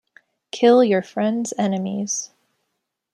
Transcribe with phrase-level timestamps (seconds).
[0.49, 2.31] Kill your friends' enemies.